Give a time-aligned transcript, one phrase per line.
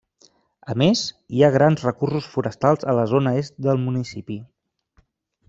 [0.73, 1.03] A més,
[1.39, 4.41] hi ha grans recursos forestals a la zona est del municipi.